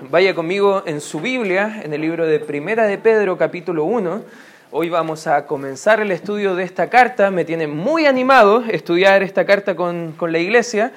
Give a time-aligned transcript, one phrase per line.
[0.00, 4.22] Vaya conmigo en su Biblia, en el libro de Primera de Pedro, capítulo 1.
[4.70, 7.32] Hoy vamos a comenzar el estudio de esta carta.
[7.32, 10.92] Me tiene muy animado estudiar esta carta con, con la iglesia,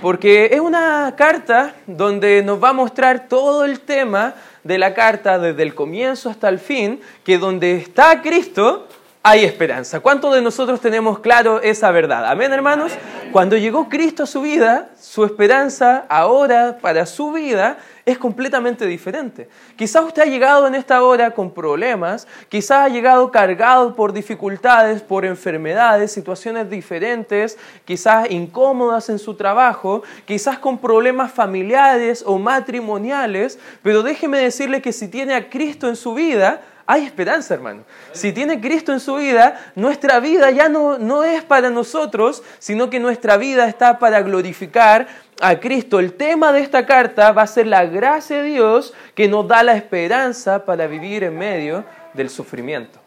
[0.00, 4.34] porque es una carta donde nos va a mostrar todo el tema
[4.64, 8.88] de la carta desde el comienzo hasta el fin, que donde está Cristo,
[9.22, 10.00] hay esperanza.
[10.00, 12.24] ¿Cuántos de nosotros tenemos claro esa verdad?
[12.24, 12.92] Amén, hermanos.
[13.30, 17.76] Cuando llegó Cristo a su vida, su esperanza ahora para su vida
[18.08, 19.48] es completamente diferente.
[19.76, 25.02] Quizás usted ha llegado en esta hora con problemas, quizás ha llegado cargado por dificultades,
[25.02, 33.58] por enfermedades, situaciones diferentes, quizás incómodas en su trabajo, quizás con problemas familiares o matrimoniales,
[33.82, 37.82] pero déjeme decirle que si tiene a Cristo en su vida, hay esperanza, hermano.
[38.12, 42.88] Si tiene Cristo en su vida, nuestra vida ya no, no es para nosotros, sino
[42.88, 45.06] que nuestra vida está para glorificar
[45.40, 45.98] a Cristo.
[45.98, 49.62] El tema de esta carta va a ser la gracia de Dios que nos da
[49.62, 52.98] la esperanza para vivir en medio del sufrimiento.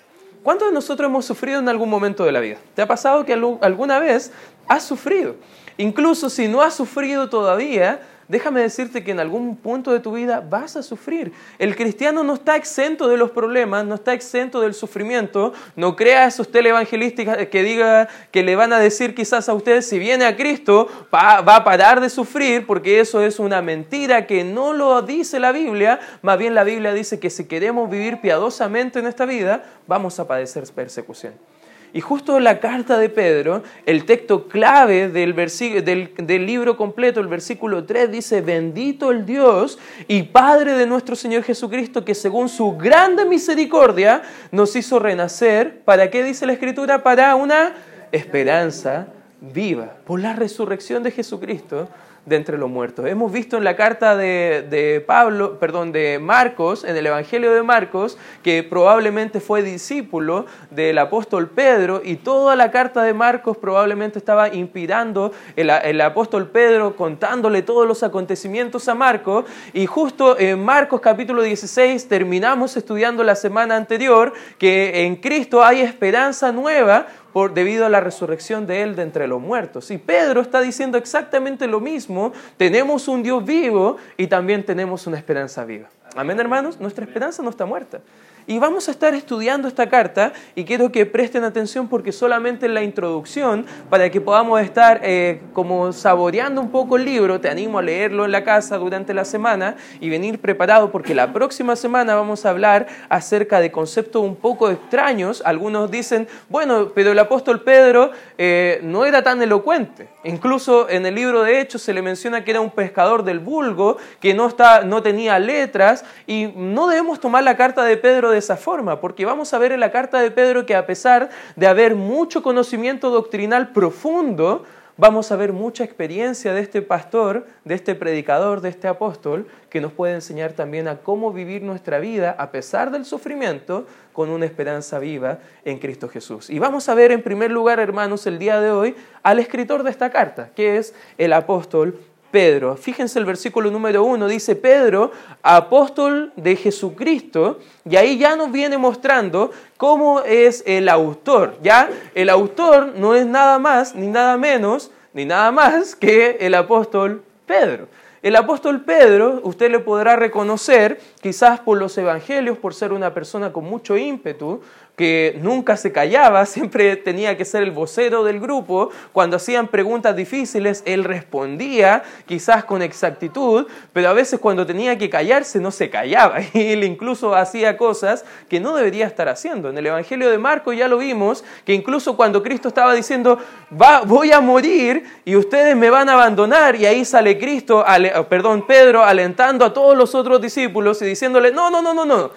[0.44, 2.58] ¿Cuántos de nosotros hemos sufrido en algún momento de la vida?
[2.74, 4.32] ¿Te ha pasado que alguna vez
[4.68, 5.36] has sufrido?
[5.78, 10.40] Incluso si no has sufrido todavía, déjame decirte que en algún punto de tu vida
[10.40, 11.34] vas a sufrir.
[11.60, 15.54] El cristiano no está exento de los problemas, no está exento del sufrimiento.
[15.76, 20.00] No crea esos televangelísticos que diga que le van a decir quizás a ustedes si
[20.00, 24.72] viene a Cristo va, a parar de sufrir, porque eso es una mentira que no
[24.72, 26.00] lo dice la Biblia.
[26.22, 30.28] Más bien la Biblia dice que si queremos vivir piadosamente en esta vida, vamos a
[30.28, 31.51] padecer persecución.
[31.94, 37.84] Y justo la carta de Pedro, el texto clave del, del, libro completo, el versículo
[37.84, 43.26] 3, dice, bendito el Dios y Padre de nuestro Señor Jesucristo, que según su grande
[43.26, 45.82] misericordia nos hizo renacer.
[45.82, 47.04] ¿Para qué dice la Escritura?
[47.04, 47.74] Para una
[48.12, 49.08] esperanza
[49.42, 51.90] viva, por la resurrección de Jesucristo
[52.26, 53.06] de entre los muertos.
[53.08, 58.18] Hemos visto en la carta de, Pablo, perdón, de Marcos, en el Evangelio de Marcos,
[58.44, 64.54] que probablemente fue discípulo del apóstol Pedro y toda la carta de Marcos probablemente estaba
[64.54, 71.02] inspirando el, el apóstol Pedro contándole todos los acontecimientos a Marcos y justo en Marcos
[71.02, 77.08] capítulo 16 terminamos estudiando la semana anterior que en Cristo hay esperanza nueva
[77.54, 79.92] debido a la resurrección de Él de entre los muertos.
[79.92, 82.34] Y Pedro está diciendo exactamente lo mismo.
[82.58, 85.90] Tenemos un Dios vivo y también tenemos una esperanza viva.
[86.16, 86.80] Amén, hermanos.
[86.80, 88.02] Nuestra esperanza no está muerta.
[88.48, 92.74] Y vamos a estar estudiando esta carta y quiero que presten atención porque solamente en
[92.74, 97.80] la introducción, para que podamos estar eh, como saboreando un poco el libro, te animo
[97.80, 102.16] a leerlo en la casa durante la semana y venir preparado porque la próxima semana
[102.16, 105.44] vamos a hablar acerca de conceptos un poco extraños.
[105.46, 110.10] Algunos dicen, bueno, pero el apóstol Pedro eh, no era tan elocuente.
[110.24, 113.98] Incluso en el libro de Hechos se le menciona que era un pescador del vulgo,
[114.20, 118.38] que no, está, no tenía letras y no debemos tomar la carta de Pedro de
[118.38, 121.68] esa forma, porque vamos a ver en la carta de Pedro que a pesar de
[121.68, 124.64] haber mucho conocimiento doctrinal profundo,
[124.98, 129.82] vamos a ver mucha experiencia de este pastor, de este predicador, de este apóstol, que
[129.82, 134.46] nos puede enseñar también a cómo vivir nuestra vida a pesar del sufrimiento con una
[134.46, 136.50] esperanza viva en Cristo Jesús.
[136.50, 139.92] Y vamos a ver en primer lugar, hermanos, el día de hoy al escritor de
[139.92, 142.00] esta carta, que es el apóstol
[142.32, 142.78] Pedro.
[142.78, 145.12] Fíjense el versículo número uno, dice Pedro,
[145.44, 151.56] apóstol de Jesucristo, y ahí ya nos viene mostrando cómo es el autor.
[151.62, 156.56] Ya el autor no es nada más, ni nada menos, ni nada más que el
[156.56, 157.88] apóstol Pedro.
[158.22, 163.52] El apóstol Pedro, usted le podrá reconocer, quizás por los evangelios, por ser una persona
[163.52, 164.62] con mucho ímpetu,
[164.96, 168.90] que nunca se callaba, siempre tenía que ser el vocero del grupo.
[169.12, 175.10] Cuando hacían preguntas difíciles, él respondía, quizás con exactitud, pero a veces cuando tenía que
[175.10, 176.40] callarse no se callaba.
[176.54, 179.70] Y él incluso hacía cosas que no debería estar haciendo.
[179.70, 183.40] En el Evangelio de Marco ya lo vimos, que incluso cuando Cristo estaba diciendo,
[183.72, 187.86] Va, voy a morir y ustedes me van a abandonar, y ahí sale Cristo,
[188.30, 192.32] perdón, Pedro, alentando a todos los otros discípulos y diciéndole, no, no, no, no, no,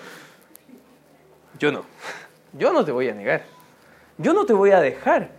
[1.58, 1.84] yo no
[2.56, 3.42] yo no te voy a negar.
[4.18, 5.30] Yo no te voy a dejar.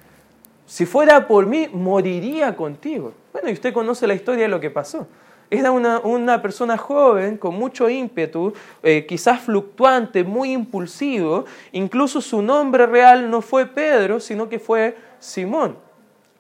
[0.65, 3.13] Si fuera por mí, moriría contigo.
[3.31, 5.07] Bueno, y usted conoce la historia de lo que pasó.
[5.49, 8.51] Era una, persona joven, con mucho ímpetu,
[8.81, 11.45] eh, quizás fluctuante, muy impulsivo.
[11.71, 15.77] Incluso su nombre real no fue Pedro, sino que fue Simón.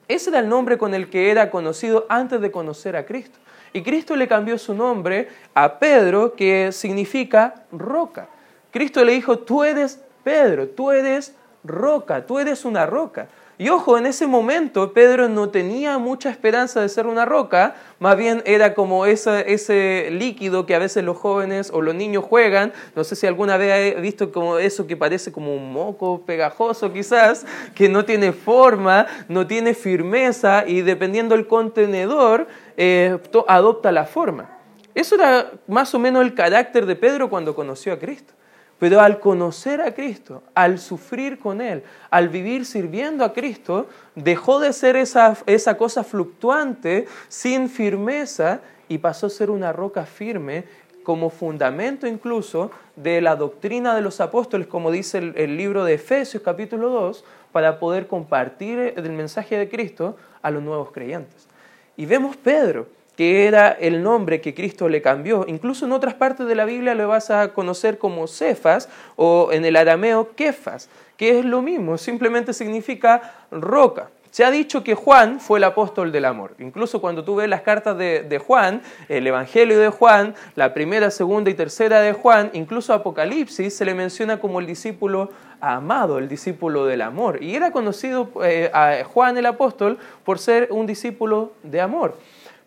[0.07, 3.37] Ese era el nombre con el que era conocido antes de conocer a Cristo.
[3.73, 8.27] Y Cristo le cambió su nombre a Pedro, que significa roca.
[8.71, 13.27] Cristo le dijo, tú eres Pedro, tú eres roca, tú eres una roca.
[13.59, 18.17] Y ojo, en ese momento Pedro no tenía mucha esperanza de ser una roca, más
[18.17, 22.73] bien era como ese, líquido que a veces los jóvenes o los niños juegan.
[22.95, 26.91] No sé si alguna vez ha visto como eso que parece como un moco pegajoso
[26.91, 27.45] quizás,
[27.75, 34.49] que no tiene forma, no tiene firmeza y dependiendo del contenedor eh, adopta la forma.
[34.95, 38.33] Eso era más o menos el carácter de Pedro cuando conoció a Cristo.
[38.79, 44.59] Pero al conocer a Cristo, al sufrir con Él, al vivir sirviendo a Cristo, dejó
[44.59, 50.65] de ser esa, esa cosa fluctuante, sin firmeza, y pasó a ser una roca firme
[51.03, 55.93] como fundamento incluso de la doctrina de los apóstoles, como dice el, el, libro de
[55.93, 61.47] Efesios capítulo 2, para poder compartir el mensaje de Cristo a los nuevos creyentes.
[61.95, 65.45] Y vemos Pedro, que era el nombre que Cristo le cambió.
[65.47, 69.65] Incluso en otras partes de la Biblia lo vas a conocer como Cefas o en
[69.65, 74.09] el arameo Kefas, que es lo mismo, simplemente significa roca.
[74.35, 76.55] Se ha dicho que Juan fue el apóstol del amor.
[76.59, 81.49] Incluso cuando tú ves las cartas de, Juan, el Evangelio de Juan, la primera, segunda
[81.49, 85.29] y tercera de Juan, incluso Apocalipsis, se le menciona como el discípulo
[85.61, 87.41] amado, el discípulo del amor.
[87.41, 92.17] Y era conocido eh, a Juan el apóstol por ser un discípulo de amor.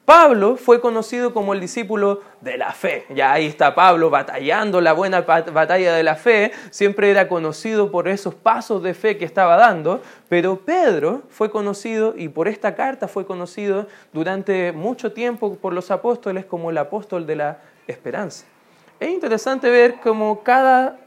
[0.08, 3.04] Pablo fue conocido como el discípulo de la fe.
[3.14, 6.50] Ya ahí está Pablo batallando la buena batalla de la fe.
[6.70, 10.00] Siempre era conocido por esos pasos de fe que estaba dando.
[10.30, 15.90] Pero Pedro fue conocido y por esta carta fue conocido durante mucho tiempo por los
[15.90, 18.46] apóstoles como el apóstol de la esperanza.
[19.00, 20.98] Es interesante ver cómo cada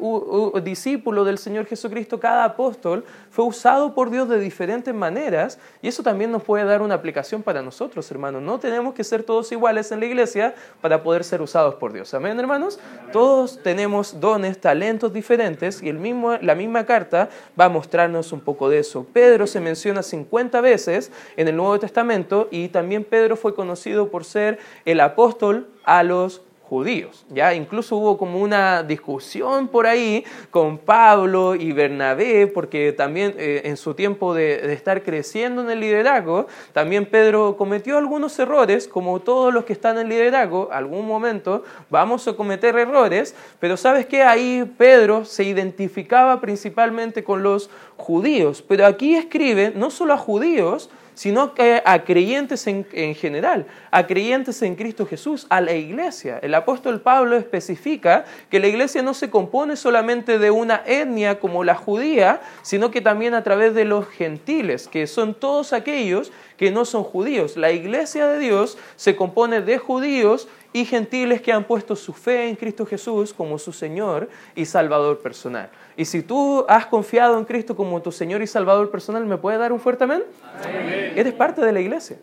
[0.64, 6.02] discípulo del Señor Jesucristo, cada apóstol, fue usado por Dios de diferentes maneras y eso
[6.02, 8.42] también nos puede dar una aplicación para nosotros, hermanos.
[8.44, 12.14] No tenemos que ser todos iguales en la iglesia para poder ser usados por Dios.
[12.14, 12.80] Amén, hermanos.
[13.12, 17.28] Todos tenemos dones, talentos diferentes y el mismo, la misma carta
[17.60, 19.06] va a mostrarnos un poco de eso.
[19.12, 24.24] Pedro se menciona 50 veces en el Nuevo Testamento y también Pedro fue conocido por
[24.24, 26.42] ser el apóstol a los
[26.72, 27.26] judíos.
[27.30, 27.54] ¿ya?
[27.54, 33.76] Incluso hubo como una discusión por ahí con Pablo y Bernabé, porque también eh, en
[33.76, 39.54] su tiempo de, estar creciendo en el liderazgo, también Pedro cometió algunos errores, como todos
[39.54, 44.64] los que están en liderazgo, algún momento vamos a cometer errores, pero sabes que ahí
[44.78, 50.90] Pedro se identificaba principalmente con los judíos, pero aquí escribe no solo a judíos,
[51.22, 56.40] sino que a creyentes en, en, general, a creyentes en Cristo Jesús, a la iglesia.
[56.42, 61.64] El apóstol Pablo especifica que la iglesia no se compone solamente de una etnia como
[61.64, 66.72] la judía, sino que también a través de los gentiles, que son todos aquellos que
[66.72, 67.56] no son judíos.
[67.56, 72.48] La iglesia de Dios se compone de judíos y gentiles que han puesto su fe
[72.48, 75.70] en Cristo Jesús como su Señor y Salvador personal.
[75.98, 79.58] Y si tú has confiado en Cristo como tu Señor y Salvador personal, ¿me puede
[79.58, 80.24] dar un fuerte amén?
[80.64, 81.14] amén?
[81.16, 82.18] Eres parte de la iglesia.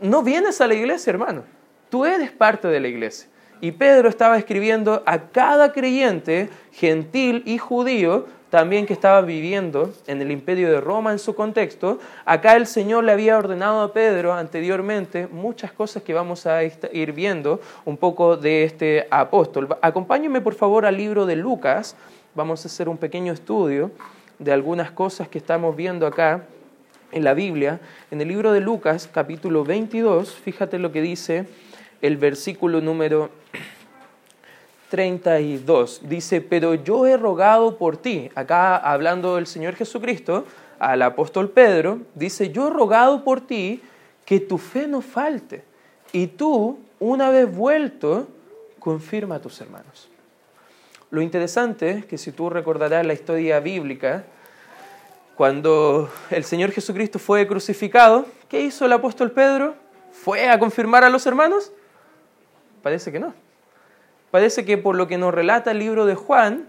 [0.00, 1.42] No vienes a la iglesia, hermano.
[1.90, 3.28] Tú eres parte de la iglesia.
[3.60, 10.22] Y Pedro estaba escribiendo a cada creyente, gentil y judío, también que estaba viviendo en
[10.22, 14.32] el imperio de Roma en su contexto, acá el Señor le había ordenado a Pedro
[14.32, 19.76] anteriormente muchas cosas que vamos a ir viendo un poco de este apóstol.
[19.82, 21.96] Acompáñenme por favor al libro de Lucas,
[22.34, 23.90] vamos a hacer un pequeño estudio
[24.38, 26.44] de algunas cosas que estamos viendo acá
[27.12, 27.80] en la Biblia.
[28.10, 31.46] En el libro de Lucas, capítulo 22, fíjate lo que dice
[32.00, 33.30] el versículo número
[34.88, 36.02] 32.
[36.04, 38.30] Dice, pero yo he rogado por ti.
[38.34, 40.44] Acá hablando del Señor Jesucristo,
[40.78, 43.82] al apóstol Pedro, dice, yo he rogado por ti
[44.24, 45.64] que tu fe no falte.
[46.12, 48.28] Y tú, una vez vuelto,
[48.78, 50.08] confirma a tus hermanos.
[51.10, 54.24] Lo interesante es que si tú recordarás la historia bíblica,
[55.36, 59.74] cuando el Señor Jesucristo fue crucificado, ¿qué hizo el apóstol Pedro?
[60.12, 61.72] ¿Fue a confirmar a los hermanos?
[62.82, 63.47] Parece que no.
[64.30, 66.66] Parece que por lo que nos relata el libro de Juan,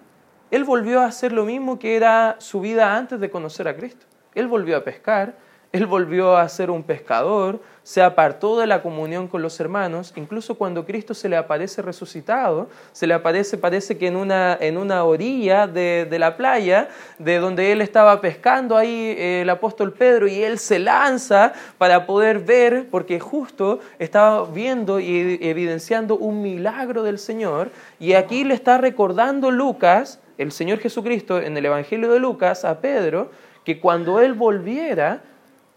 [0.51, 4.05] él volvió a hacer lo mismo que era su vida antes de conocer a Cristo.
[4.33, 5.35] Él volvió a pescar,
[5.71, 10.55] él volvió a ser un pescador, se apartó de la comunión con los hermanos, incluso
[10.55, 15.03] cuando Cristo se le aparece resucitado, se le aparece, parece que en una, en una
[15.03, 20.27] orilla de, de la playa, de donde él estaba pescando ahí eh, el apóstol Pedro,
[20.27, 27.03] y él se lanza para poder ver, porque justo estaba viendo y evidenciando un milagro
[27.03, 32.19] del Señor, y aquí le está recordando Lucas, el Señor Jesucristo, en el Evangelio de
[32.19, 33.31] Lucas, a Pedro,
[33.65, 35.21] que cuando él volviera,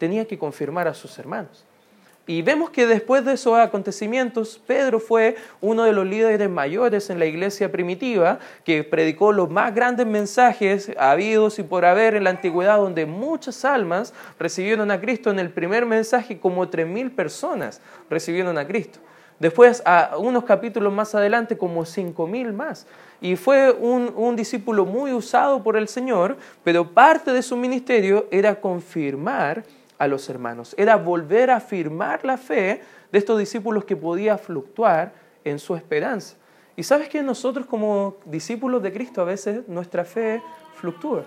[0.02, 1.64] tenía que confirmar a sus hermanos.
[2.26, 7.20] Y vemos que después de esos acontecimientos, Pedro fue uno de los líderes mayores en
[7.20, 12.30] la iglesia primitiva, que predicó los más grandes mensajes habidos y por haber en la
[12.30, 15.30] antigüedad, donde muchas almas recibieron a Cristo.
[15.30, 17.80] En el primer mensaje, como 3.000 personas
[18.10, 18.98] recibieron a Cristo.
[19.38, 22.88] Después, a unos capítulos más adelante, como 5.000 más.
[23.20, 28.26] Y fue un, un discípulo muy usado por el Señor, pero parte de su ministerio
[28.32, 29.62] era confirmar
[30.02, 30.74] a los hermanos.
[30.76, 32.82] Era volver a afirmar la fe
[33.12, 35.12] de estos discípulos que podía fluctuar
[35.44, 36.34] en su esperanza.
[36.74, 40.42] Y sabes que nosotros como discípulos de Cristo a veces nuestra fe
[40.74, 41.24] fluctúa.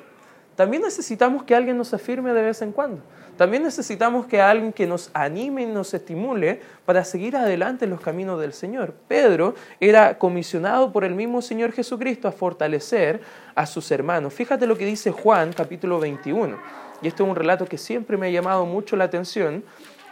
[0.55, 3.01] También necesitamos que alguien nos afirme de vez en cuando.
[3.37, 7.99] También necesitamos que alguien que nos anime y nos estimule para seguir adelante en los
[7.99, 8.93] caminos del Señor.
[9.09, 13.19] Pedro era comisionado por el mismo Señor Jesucristo a fortalecer
[13.53, 14.33] a sus hermanos.
[14.33, 16.57] Fíjate lo que dice Juan capítulo 21
[17.01, 19.63] y esto es un relato que siempre me ha llamado mucho la atención,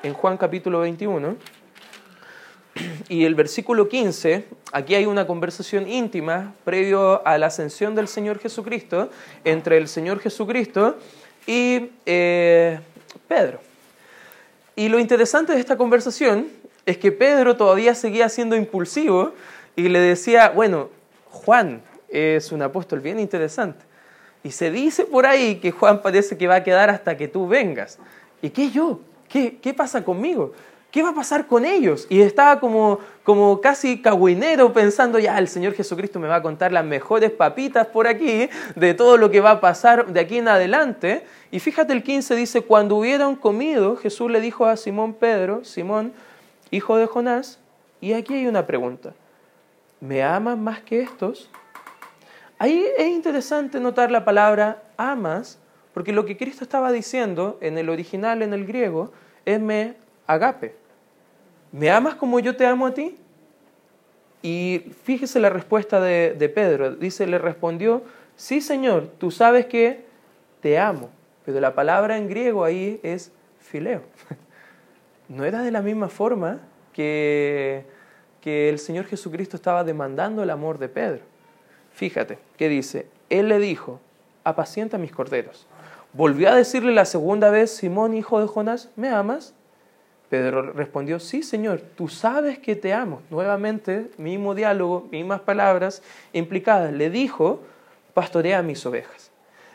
[0.03, 1.38] en Juan capítulo 21,
[3.10, 8.39] y el versículo 15, aquí hay una conversación íntima previo a la ascensión del Señor
[8.39, 9.10] Jesucristo,
[9.43, 10.98] entre el Señor Jesucristo
[11.45, 12.79] y eh,
[13.27, 13.60] Pedro.
[14.75, 16.48] Y lo interesante de esta conversación
[16.86, 19.33] es que Pedro todavía seguía siendo impulsivo
[19.75, 20.89] y le decía, bueno,
[21.29, 23.86] Juan es un apóstol bien interesante.
[24.43, 27.48] Y se dice por ahí que Juan parece que va a quedar hasta que tú
[27.48, 27.98] vengas.
[28.41, 29.00] ¿Y qué yo?
[29.29, 30.53] ¿Qué, qué pasa conmigo?
[30.93, 32.05] ¿Qué va a pasar con ellos?
[32.07, 36.71] Y estaba como, como casi cagüinero pensando, ya, el Señor Jesucristo me va a contar
[36.71, 40.47] las mejores papitas por aquí de todo lo que va a pasar de aquí en
[40.47, 41.25] adelante.
[41.50, 46.13] Y fíjate el 15 dice, cuando hubieron comido, Jesús le dijo a Simón Pedro, Simón,
[46.69, 47.57] hijo de Jonás,
[48.00, 49.15] y aquí hay una pregunta,
[50.00, 51.50] ¿me aman más que estos?
[52.59, 55.57] Ahí es interesante notar la palabra amas,
[55.91, 59.12] porque lo que Cristo estaba diciendo en el original, en el griego,
[59.43, 59.95] es me
[60.27, 60.82] agape.
[61.73, 63.17] ¿Me amas como yo te amo a ti?
[64.43, 66.95] Y fíjese la respuesta de, de Pedro.
[66.95, 68.03] Dice, le respondió,
[68.35, 70.05] sí Señor, tú sabes que
[70.61, 71.09] te amo.
[71.43, 74.03] Pero la palabra en griego ahí es fileo.
[75.29, 76.59] No era de la misma forma
[76.91, 77.85] que,
[78.41, 81.21] que el Señor Jesucristo estaba demandando el amor de Pedro.
[81.93, 83.07] Fíjate, ¿qué dice?
[83.29, 83.99] Él le dijo,
[84.43, 85.65] apacienta mis corderos.
[86.11, 89.55] Volvió a decirle la segunda vez, Simón, hijo de Jonás, ¿me amas?
[90.33, 93.21] Pedro respondió, sí, Señor, tú sabes que te amo.
[93.29, 96.91] Nuevamente, mismo diálogo, mismas palabras implicadas.
[96.91, 97.61] Le dijo,
[98.15, 99.29] pastorea mis ovejas.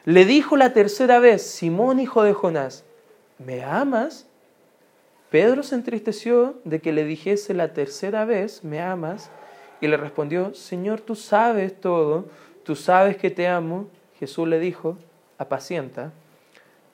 [0.04, 2.82] Le dijo la tercera vez, Simón, hijo de Jonás,
[3.38, 4.26] ¿me amas?
[5.30, 9.30] Pedro se entristeció de que le dijese la tercera vez, ¿me amas?
[9.80, 12.26] Y le respondió, Señor, tú sabes todo,
[12.64, 13.86] tú sabes que te amo.
[14.18, 14.98] Jesús le dijo,
[15.38, 16.10] apacienta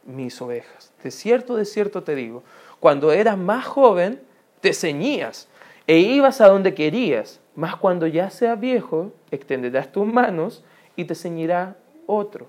[0.05, 0.93] mis ovejas.
[1.03, 2.43] De cierto, de cierto te digo,
[2.85, 4.21] cuando eras más joven,
[4.61, 5.49] te ceñías
[5.87, 10.63] e ibas a donde querías, mas cuando ya seas viejo, extenderás tus manos
[10.95, 12.47] y te ceñirá otro,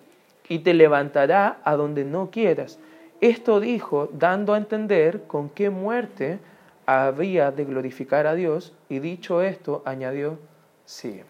[0.50, 2.80] y te levantará a donde no quieras.
[3.22, 6.40] Esto dijo, dando a entender con qué muerte
[6.86, 10.38] había de glorificar a Dios y dicho esto añadió,
[10.84, 11.30] sígueme.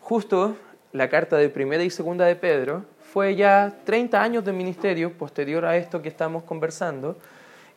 [0.00, 0.56] Justo
[0.92, 5.66] la carta de primera y segunda de Pedro fue ya 30 años de ministerio posterior
[5.66, 7.18] a esto que estamos conversando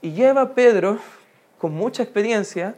[0.04, 1.00] y lleva Pedro
[1.58, 2.76] con mucha experiencia,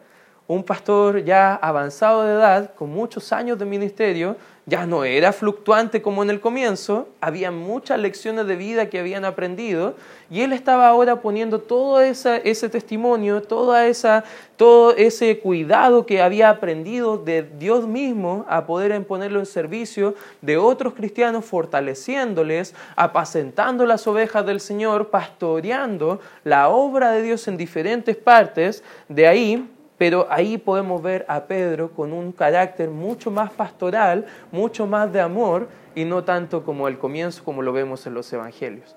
[0.48, 4.36] un pastor ya avanzado de edad, con muchos años de ministerio,
[4.68, 9.24] ya no era fluctuante como en el comienzo, había muchas lecciones de vida que habían
[9.24, 9.96] aprendido
[10.32, 14.24] y él estaba ahora poniendo todo ese testimonio, toda esa,
[14.58, 20.58] todo ese cuidado que había aprendido de Dios mismo a poder ponerlo en servicio de
[20.58, 28.16] otros cristianos, fortaleciéndoles, apacentando las ovejas del Señor, pastoreando la obra de Dios en diferentes
[28.16, 28.84] partes.
[29.10, 34.88] De ahí pero ahí podemos ver a Pedro con un carácter mucho más pastoral, mucho
[34.88, 38.96] más de amor y no tanto como el comienzo como lo vemos en los evangelios.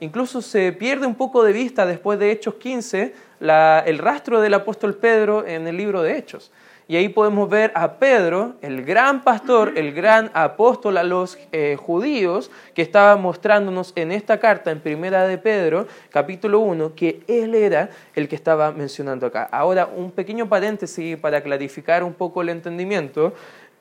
[0.00, 4.94] Incluso se pierde un poco de vista después de Hechos 15 el rastro del apóstol
[4.94, 6.50] Pedro en el libro de Hechos.
[6.90, 11.76] Y ahí podemos ver a Pedro, el gran pastor, el gran apóstol a los eh,
[11.78, 17.54] judíos, que estaba mostrándonos en esta carta, en Primera de Pedro, capítulo 1, que él
[17.54, 19.46] era el que estaba mencionando acá.
[19.52, 23.34] Ahora, un pequeño paréntesis para clarificar un poco el entendimiento.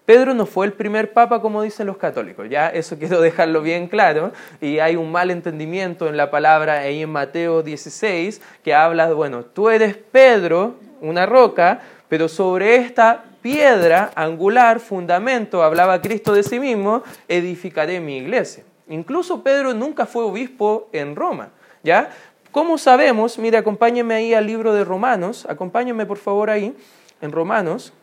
[0.05, 3.87] Pedro no fue el primer papa como dicen los católicos, ya eso quiero dejarlo bien
[3.87, 9.13] claro, y hay un mal entendimiento en la palabra ahí en Mateo 16 que habla,
[9.13, 16.43] bueno, tú eres Pedro, una roca, pero sobre esta piedra angular, fundamento, hablaba Cristo de
[16.43, 18.63] sí mismo, edificaré mi iglesia.
[18.89, 21.49] Incluso Pedro nunca fue obispo en Roma,
[21.83, 22.09] ¿ya?
[22.51, 23.37] ¿Cómo sabemos?
[23.37, 26.75] Mire, acompáñenme ahí al libro de Romanos, acompáñenme por favor ahí,
[27.21, 27.93] en Romanos,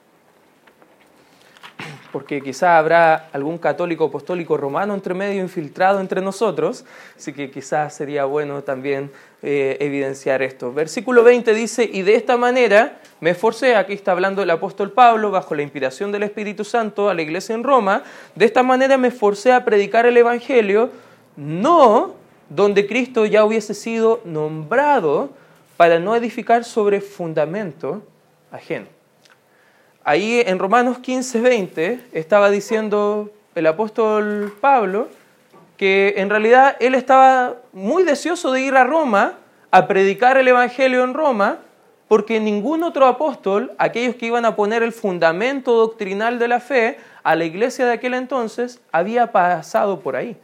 [2.14, 6.84] porque quizá habrá algún católico apostólico romano entre medio infiltrado entre nosotros,
[7.16, 9.10] así que quizás sería bueno también
[9.42, 10.72] eh, evidenciar esto.
[10.72, 15.32] Versículo 20 dice, y de esta manera me esforcé, aquí está hablando el apóstol Pablo,
[15.32, 18.04] bajo la inspiración del Espíritu Santo a la iglesia en Roma,
[18.36, 20.90] de esta manera me esforcé a predicar el Evangelio,
[21.34, 22.14] no
[22.48, 25.30] donde Cristo ya hubiese sido nombrado
[25.76, 28.04] para no edificar sobre fundamento
[28.52, 28.93] ajeno.
[30.06, 35.08] Ahí en Romanos 15, 20 estaba diciendo el apóstol Pablo
[35.78, 39.38] que en realidad él estaba muy deseoso de ir a Roma
[39.70, 41.60] a predicar el Evangelio en Roma,
[42.06, 46.98] porque ningún otro apóstol, aquellos que iban a poner el fundamento doctrinal de la fe
[47.22, 50.36] a la iglesia de aquel entonces, había pasado por ahí.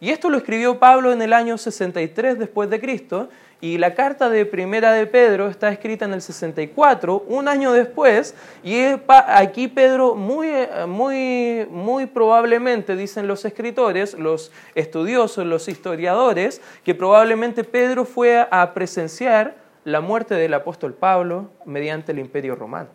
[0.00, 3.28] Y esto lo escribió Pablo en el año 63 después de Cristo,
[3.60, 8.34] y la carta de Primera de Pedro está escrita en el 64, un año después,
[8.62, 10.48] y aquí Pedro muy,
[10.86, 18.74] muy, muy probablemente, dicen los escritores, los estudiosos, los historiadores, que probablemente Pedro fue a
[18.74, 22.90] presenciar la muerte del apóstol Pablo mediante el imperio romano.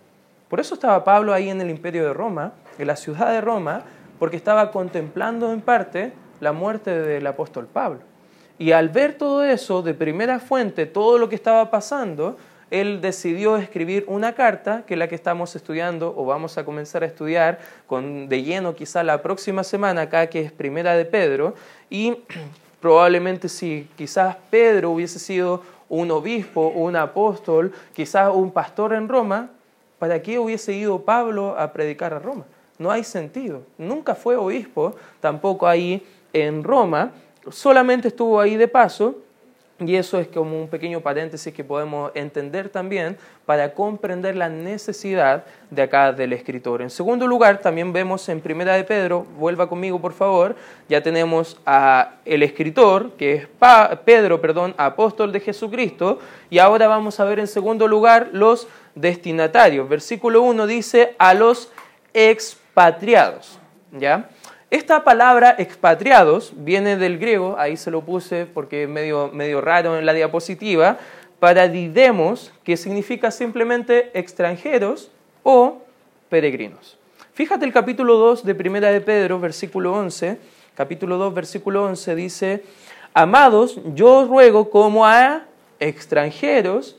[0.47, 3.81] Por eso estaba Pablo ahí en el imperio de Roma, en la ciudad de Roma,
[4.19, 8.12] porque estaba contemplando en parte la muerte del apóstol Pablo.
[8.57, 12.37] Y al ver todo eso de primera fuente, todo lo que estaba pasando,
[12.73, 17.03] él decidió escribir una carta, que es la que estamos estudiando o vamos a comenzar
[17.03, 21.53] a estudiar con, de lleno quizá la próxima semana acá, que es Primera de Pedro,
[21.89, 22.17] y
[22.81, 29.51] probablemente si quizás Pedro hubiese sido un obispo, un apóstol, quizás un pastor en Roma,
[29.99, 32.45] ¿para qué hubiese ido Pablo a predicar a Roma?
[32.79, 33.61] No hay sentido.
[33.77, 37.11] Nunca fue obispo, tampoco ahí en Roma,
[37.51, 39.17] solamente estuvo ahí de paso,
[39.79, 45.43] y eso es como un pequeño paréntesis que podemos entender también para comprender la necesidad
[45.71, 46.81] de acá del escritor.
[46.81, 50.55] En segundo lugar, también vemos en Primera de Pedro, vuelva conmigo por favor,
[50.87, 53.47] ya tenemos a el escritor, que es
[54.05, 56.19] Pedro, perdón, apóstol de Jesucristo,
[56.49, 59.89] y ahora vamos a ver en segundo lugar los destinatarios.
[59.89, 61.71] Versículo 1 dice a los
[62.13, 63.59] expatriados,
[63.91, 64.29] ¿ya?
[64.73, 69.99] Esta palabra expatriados viene del griego, ahí se lo puse porque es medio, medio raro
[69.99, 70.97] en la diapositiva,
[71.39, 75.11] para didemos, que significa simplemente extranjeros
[75.43, 75.83] o
[76.27, 76.97] peregrinos.
[77.35, 80.39] Fíjate el capítulo 2 de Primera de Pedro, versículo 11.
[80.73, 82.63] Capítulo 2, versículo 11 dice,
[83.13, 85.43] Amados, yo os ruego como a
[85.79, 86.97] extranjeros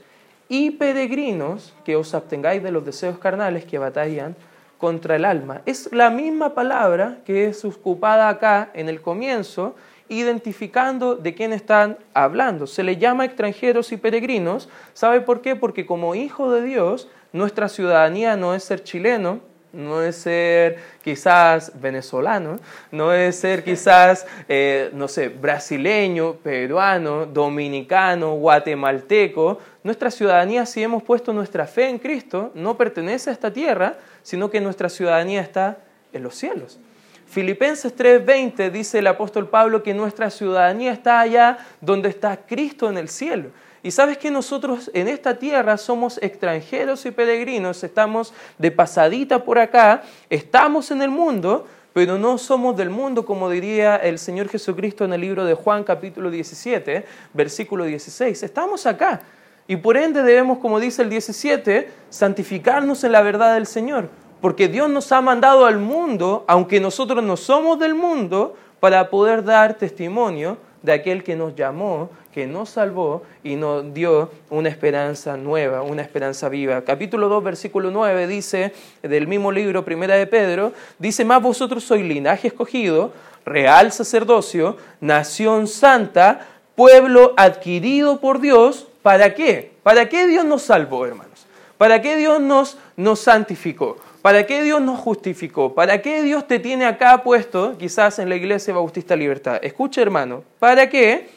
[0.49, 4.37] y peregrinos que os abstengáis de los deseos carnales que batallan
[4.79, 5.63] contra el alma.
[5.67, 9.75] Es la misma palabra que es ocupada acá en el comienzo,
[10.09, 12.67] identificando de quién están hablando.
[12.67, 14.69] Se le llama extranjeros y peregrinos.
[14.93, 15.57] ¿Sabe por qué?
[15.57, 19.41] Porque como hijo de Dios, nuestra ciudadanía no es ser chileno,
[19.75, 22.61] no es ser quizás venezolano,
[22.91, 29.59] no es ser quizás, eh, no sé, brasileño, peruano, dominicano, guatemalteco.
[29.83, 34.51] Nuestra ciudadanía, si hemos puesto nuestra fe en Cristo, no pertenece a esta tierra, sino
[34.51, 35.79] que nuestra ciudadanía está
[36.13, 36.81] en los cielos.
[37.29, 42.99] Filipenses 3:20 dice el apóstol Pablo que nuestra ciudadanía está allá donde está Cristo en
[42.99, 43.51] el cielo.
[43.83, 49.59] Y sabes que nosotros en esta tierra somos extranjeros y peregrinos, estamos de pasadita por
[49.59, 55.05] acá, estamos en el mundo, pero no somos del mundo, como diría el Señor Jesucristo
[55.05, 58.43] en el libro de Juan capítulo 17, versículo 16.
[58.43, 59.21] Estamos acá.
[59.67, 64.09] Y por ende debemos, como dice el 17, santificarnos en la verdad del Señor.
[64.41, 69.43] Porque Dios nos ha mandado al mundo, aunque nosotros no somos del mundo, para poder
[69.43, 75.37] dar testimonio de aquel que nos llamó que nos salvó y nos dio una esperanza
[75.37, 76.83] nueva, una esperanza viva.
[76.83, 78.73] Capítulo 2, versículo 9 dice,
[79.03, 83.13] del mismo libro, Primera de Pedro, dice, más vosotros sois linaje escogido,
[83.47, 89.71] real sacerdocio, nación santa, pueblo adquirido por Dios, ¿para qué?
[89.85, 91.47] ¿Para qué Dios nos salvó, hermanos?
[91.79, 93.99] ¿Para qué Dios nos, nos santificó?
[94.21, 95.75] ¿Para qué Dios nos justificó?
[95.75, 99.61] ¿Para qué Dios te tiene acá puesto, quizás en la iglesia Bautista Libertad?
[99.63, 101.29] Escucha, hermano, ¿para qué?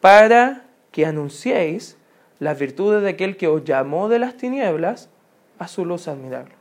[0.00, 1.96] para que anunciéis
[2.38, 5.08] las virtudes de aquel que os llamó de las tinieblas
[5.58, 6.54] a su luz admirable.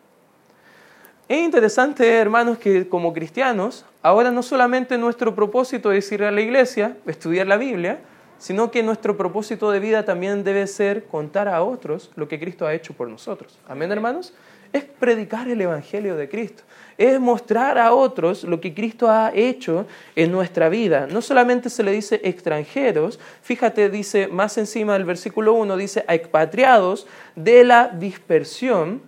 [1.28, 6.41] Es interesante, hermanos, que como cristianos, ahora no solamente nuestro propósito es ir a la
[6.41, 8.00] iglesia, estudiar la Biblia,
[8.38, 12.65] sino que nuestro propósito de vida también debe ser contar a otros lo que Cristo
[12.67, 13.58] ha hecho por nosotros.
[13.67, 14.34] Amén, hermanos.
[14.73, 16.63] es predicar el Evangelio de Cristo
[16.97, 21.08] es mostrar a otros lo que Cristo ha hecho en nuestra vida.
[21.10, 27.08] No solamente se le dice extranjeros, fíjate, dice más encima del versículo 1, dice expatriados
[27.36, 29.02] de la dispersión.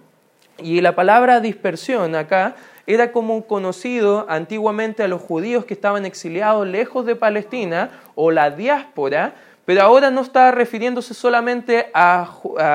[0.61, 2.55] Y la palabra dispersión acá
[2.89, 8.49] era como conocido antiguamente a los judíos que estaban exiliados lejos de Palestina o la
[8.49, 12.25] diáspora, pero ahora no está refiriéndose solamente a,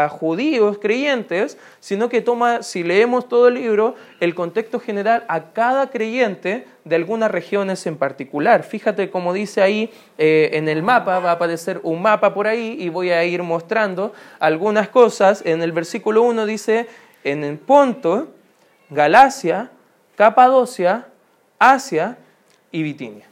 [0.09, 5.91] judíos creyentes, sino que toma, si leemos todo el libro, el contexto general a cada
[5.91, 8.63] creyente de algunas regiones en particular.
[8.63, 12.77] Fíjate como dice ahí eh, en el mapa, va a aparecer un mapa por ahí
[12.79, 15.43] y voy a ir mostrando algunas cosas.
[15.45, 16.87] En el versículo 1 dice,
[17.25, 18.29] en el Ponto,
[18.91, 19.73] Galacia,
[20.17, 21.07] Capadocia,
[21.59, 22.17] Asia
[22.71, 23.27] y Bitinia.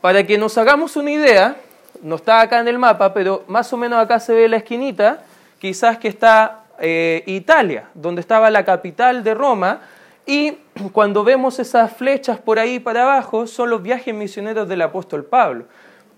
[0.00, 1.56] Para que nos hagamos una idea,
[2.02, 5.22] no está acá en el mapa, pero más o menos acá se ve la esquinita,
[5.58, 9.80] quizás que está eh, Italia, donde estaba la capital de Roma,
[10.26, 10.56] y
[10.92, 15.66] cuando vemos esas flechas por ahí para abajo, son los viajes misioneros del apóstol Pablo.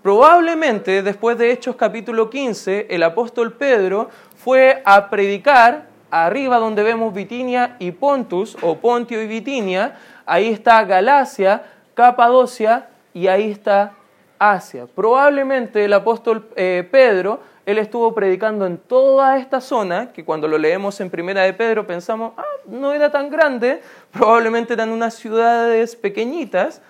[0.01, 5.87] Probablemente después de Hechos capítulo 15, el apóstol Pedro fue a predicar
[6.23, 13.27] arriba donde vemos Bitinia y Pontus, o Pontio y Bitinia, ahí está Galacia, Capadocia y
[13.27, 13.93] ahí está
[14.39, 14.85] Asia.
[14.93, 20.57] Probablemente el apóstol eh, Pedro, él estuvo predicando en toda esta zona, que cuando lo
[20.57, 25.95] leemos en Primera de Pedro pensamos, ah, no era tan grande, probablemente eran unas ciudades
[25.95, 26.81] pequeñitas,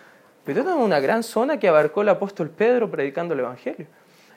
[0.44, 3.88] pero era una gran zona que abarcó el apóstol Pedro predicando el Evangelio.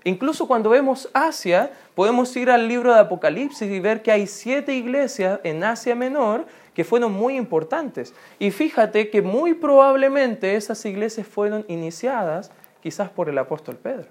[0.09, 4.73] Incluso cuando vemos Asia, podemos ir al libro de Apocalipsis y ver que hay siete
[4.73, 8.15] iglesias en Asia Menor que fueron muy importantes.
[8.39, 12.51] Y fíjate que muy probablemente esas iglesias fueron iniciadas
[12.83, 14.07] quizás por el apóstol Pedro.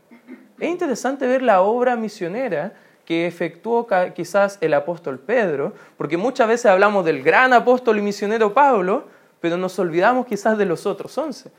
[0.59, 6.67] Es interesante ver la obra misionera que efectuó quizás el apóstol Pedro, porque muchas veces
[6.67, 9.05] hablamos del gran apóstol y misionero Pablo,
[9.41, 11.49] pero nos olvidamos quizás de los otros once.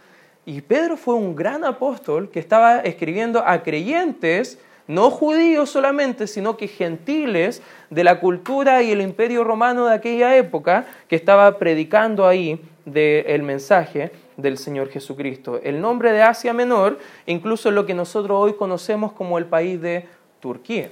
[0.48, 6.56] Y Pedro fue un gran apóstol que estaba escribiendo a creyentes, no judíos solamente, sino
[6.56, 12.26] que gentiles de la cultura y el imperio romano de aquella época, que estaba predicando
[12.26, 15.60] ahí del mensaje del Señor Jesucristo.
[15.62, 20.06] El nombre de Asia Menor incluso lo que nosotros hoy conocemos como el país de
[20.40, 20.88] Turquía.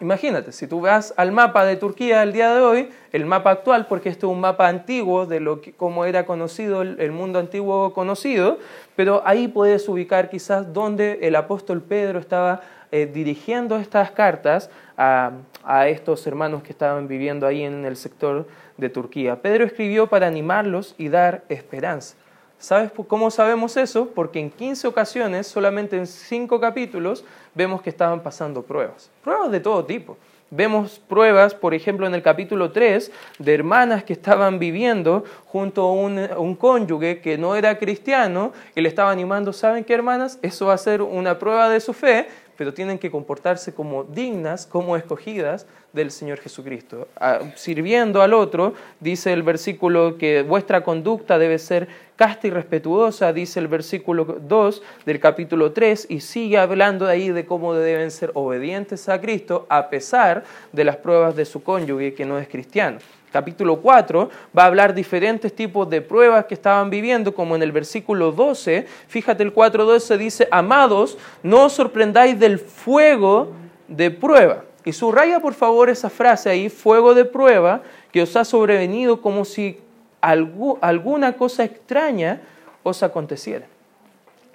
[0.00, 3.86] Imagínate, si tú vas al mapa de Turquía el día de hoy, el mapa actual,
[3.86, 7.92] porque este es un mapa antiguo de lo que, cómo era conocido el, mundo antiguo
[7.92, 8.58] conocido,
[8.96, 15.30] pero ahí puedes ubicar quizás dónde el apóstol Pedro estaba eh, dirigiendo estas cartas a,
[15.62, 19.42] a estos hermanos que estaban viviendo ahí en el sector de Turquía.
[19.42, 22.16] Pedro escribió para animarlos y dar esperanza.
[22.64, 24.08] ¿Sabes cómo sabemos eso?
[24.14, 27.22] Porque en 15 ocasiones, solamente en 5 capítulos,
[27.54, 29.10] vemos que estaban pasando pruebas.
[29.22, 30.16] Pruebas de todo tipo.
[30.48, 35.92] Vemos pruebas, por ejemplo, en el capítulo 3, de hermanas que estaban viviendo junto a
[35.92, 40.38] un, un, cónyuge que no era cristiano y le estaba animando, ¿saben qué, hermanas?
[40.40, 44.66] Eso va a ser una prueba de su fe, pero tienen que comportarse como dignas,
[44.66, 47.08] como escogidas del Señor Jesucristo.
[47.16, 53.32] Ah, sirviendo al otro, dice el versículo que vuestra conducta debe ser casta y respetuosa,
[53.32, 58.30] dice el versículo 2 del capítulo 3, y sigue hablando ahí de cómo deben ser
[58.34, 62.98] obedientes a Cristo a pesar de las pruebas de su cónyuge que no es cristiano
[63.34, 67.72] capítulo 4 va a hablar diferentes tipos de pruebas que estaban viviendo, como en el
[67.72, 73.50] versículo 12, fíjate el 4.12 dice, amados, no os sorprendáis del fuego
[73.88, 74.62] de prueba.
[74.84, 79.44] Y subraya por favor esa frase ahí, fuego de prueba, que os ha sobrevenido como
[79.44, 79.80] si
[80.20, 82.40] alguna cosa extraña
[82.84, 83.66] os aconteciera.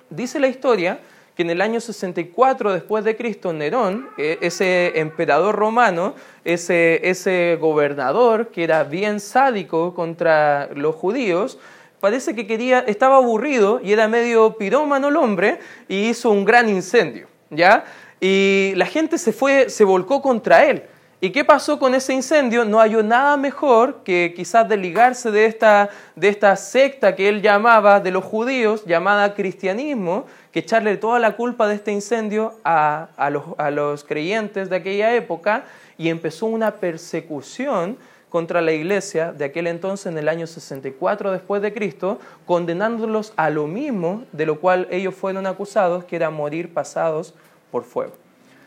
[0.10, 1.00] Dice la historia
[1.40, 7.58] que en el año 64 después de Cristo, Nerón, e, ese emperador romano, ese, ese
[7.62, 11.58] gobernador que era bien sádico contra los judíos,
[12.02, 16.68] parece que quería, estaba aburrido y era medio pirómano el hombre y hizo un gran
[16.68, 17.86] incendio, ¿ya?
[18.20, 20.84] Y la gente se fue, se volcó contra él.
[21.22, 22.64] ¿Y qué pasó con ese incendio?
[22.64, 28.00] No halló nada mejor que quizás desligarse de esta, de esta secta que él llamaba
[28.00, 33.44] de los judíos, llamada cristianismo, que echarle toda la culpa de este incendio a, los,
[33.58, 35.66] a los creyentes de aquella época
[35.98, 37.98] y empezó una persecución
[38.30, 43.50] contra la iglesia de aquel entonces en el año 64 después de Cristo, condenándolos a
[43.50, 47.34] lo mismo de lo cual ellos fueron acusados, que era morir pasados
[47.72, 48.14] por fuego.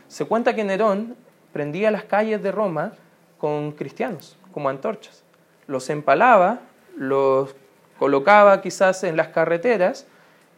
[0.08, 1.16] Se cuenta que Nerón
[1.52, 2.92] prendía las calles de Roma
[3.38, 5.24] con cristianos, como antorchas.
[5.66, 6.60] Los empalaba,
[6.96, 7.54] los
[7.98, 10.06] colocaba quizás en las carreteras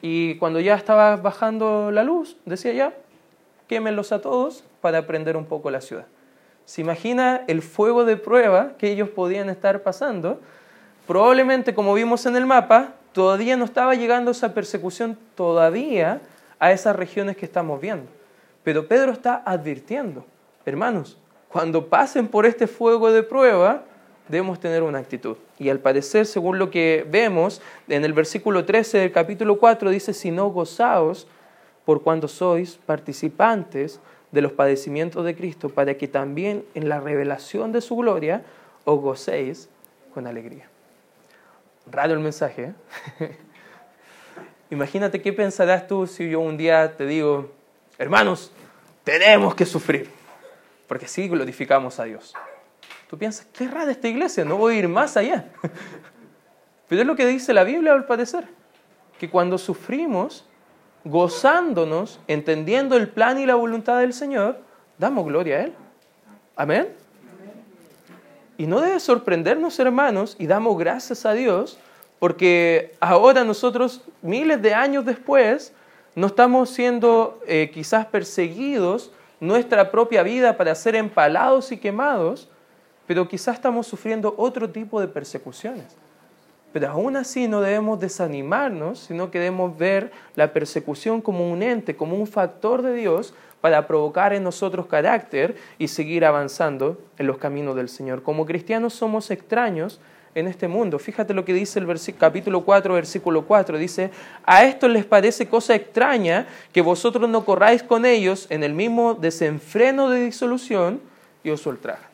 [0.02, 2.94] y cuando ya estaba bajando la luz, decía ya,
[3.68, 6.06] quémenlos a todos para prender un poco la ciudad.
[6.64, 10.40] ¿Se imagina el fuego de prueba que ellos podían estar pasando?
[11.06, 16.20] Probablemente, como vimos en el mapa, todavía no estaba llegando esa persecución todavía
[16.58, 18.06] a esas regiones que estamos viendo.
[18.62, 20.24] Pero Pedro está advirtiendo,
[20.66, 23.84] hermanos, cuando pasen por este fuego de prueba,
[24.28, 25.36] debemos tener una actitud.
[25.58, 30.12] Y al parecer, según lo que vemos en el versículo 13 del capítulo 4, dice,
[30.12, 31.26] si no gozaos
[31.84, 34.00] por cuando sois participantes
[34.32, 38.42] de los padecimientos de Cristo, para que también en la revelación de su gloria
[38.84, 39.68] os gocéis
[40.12, 40.68] con alegría.
[41.90, 42.72] Raro el mensaje.
[43.20, 43.36] ¿eh?
[44.70, 47.50] Imagínate qué pensarás tú si yo un día te digo,
[47.98, 48.50] hermanos,
[49.04, 50.08] tenemos que sufrir,
[50.86, 52.34] porque así glorificamos a Dios.
[53.08, 55.46] Tú piensas, qué rara esta iglesia, no voy a ir más allá.
[56.88, 58.44] Pero es lo que dice la Biblia al parecer,
[59.18, 60.46] que cuando sufrimos,
[61.04, 64.58] gozándonos, entendiendo el plan y la voluntad del Señor,
[64.98, 65.74] damos gloria a Él.
[66.56, 66.88] Amén.
[68.56, 71.78] Y no debe sorprendernos, hermanos, y damos gracias a Dios,
[72.18, 75.72] porque ahora nosotros, miles de años después,
[76.14, 82.48] no estamos siendo eh, quizás perseguidos nuestra propia vida para ser empalados y quemados,
[83.06, 85.96] pero quizás estamos sufriendo otro tipo de persecuciones.
[86.72, 91.94] Pero aún así no debemos desanimarnos, sino que debemos ver la persecución como un ente,
[91.94, 97.38] como un factor de Dios para provocar en nosotros carácter y seguir avanzando en los
[97.38, 98.22] caminos del Señor.
[98.22, 100.00] Como cristianos somos extraños
[100.34, 100.98] en este mundo.
[100.98, 101.86] Fíjate lo que dice el
[102.18, 103.78] capítulo 4, versículo 4.
[103.78, 104.10] Dice,
[104.44, 109.14] a esto les parece cosa extraña que vosotros no corráis con ellos en el mismo
[109.14, 111.00] desenfreno de disolución
[111.42, 112.10] y os ultrajan.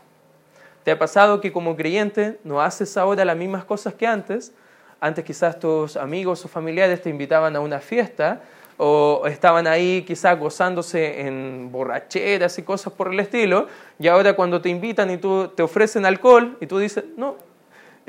[0.85, 4.53] ¿Te ha pasado que como creyente no haces ahora las mismas cosas que antes?
[5.01, 8.43] Antes quizás tus amigos o familiares te invitaban a una fiesta
[8.83, 13.67] o estaban ahí quizás gozándose en borracheras y cosas por el estilo,
[13.99, 17.37] y ahora cuando te invitan y tú te ofrecen alcohol y tú dices, no,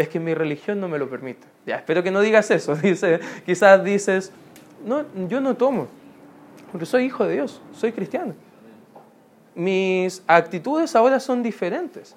[0.02, 1.48] es que mi religión no me lo permite.
[1.66, 2.76] Ya, espero que no digas eso.
[2.82, 4.32] Dice, quizás dices,
[4.86, 5.88] no, yo no tomo,
[6.72, 8.34] porque soy hijo de Dios, soy cristiano.
[9.54, 12.16] Mis actitudes ahora son diferentes.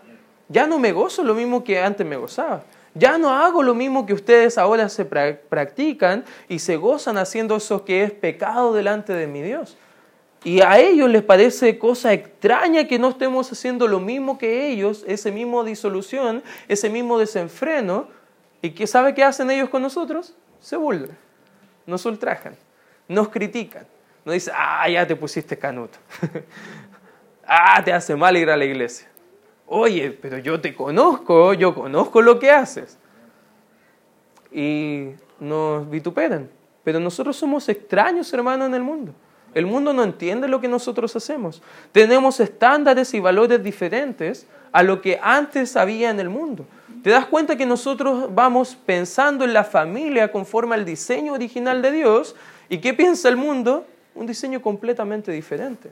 [0.49, 2.62] Ya no me gozo lo mismo que antes me gozaba.
[2.94, 7.85] Ya no hago lo mismo que ustedes ahora se practican y se gozan haciendo eso
[7.85, 9.77] que es pecado delante de mi Dios.
[10.44, 15.04] Y a ellos les parece cosa extraña que no estemos haciendo lo mismo que ellos,
[15.07, 18.09] ese mismo disolución, ese mismo desenfreno.
[18.61, 20.35] ¿Y qué sabe qué hacen ellos con nosotros?
[20.61, 21.16] Se burlan,
[21.87, 22.57] nos ultrajan,
[23.09, 23.87] nos critican.
[24.24, 25.98] Nos dicen, ah, ya te pusiste canuto.
[27.46, 29.09] ah, te hace mal ir a la iglesia
[29.66, 32.98] oye, pero yo te conozco, yo conozco lo que haces.
[34.52, 36.50] Y nos vituperan.
[36.83, 39.12] Pero nosotros somos extraños, hermano, en el mundo.
[39.55, 41.62] El mundo no entiende lo que nosotros hacemos.
[41.93, 46.67] Tenemos estándares y valores diferentes a lo que antes había en el mundo.
[47.03, 51.93] ¿Te das cuenta que nosotros vamos pensando en la familia conforme al diseño original de
[51.93, 52.35] Dios?
[52.69, 53.87] ¿Y qué piensa el mundo?
[54.14, 55.90] Un diseño completamente diferente.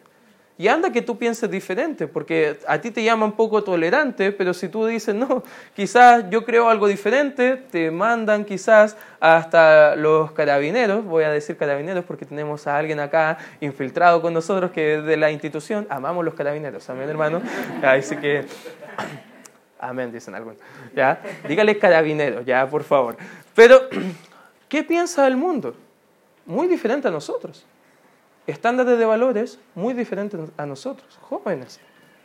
[0.58, 4.68] Y anda que tú pienses diferente, porque a ti te llaman poco tolerante, pero si
[4.68, 5.42] tú dices, no,
[5.74, 12.04] quizás yo creo algo diferente, te mandan quizás hasta los carabineros, voy a decir carabineros
[12.04, 16.88] porque tenemos a alguien acá infiltrado con nosotros que de la institución, amamos los carabineros,
[16.90, 17.40] amén hermano,
[17.82, 18.44] así que,
[19.80, 20.58] amén dicen algunos,
[20.94, 23.16] ya, dígale carabineros, ya, por favor.
[23.54, 23.88] Pero,
[24.68, 25.74] ¿qué piensa el mundo?
[26.44, 27.64] Muy diferente a nosotros
[28.46, 31.80] estándares de valores muy diferentes a nosotros, jóvenes.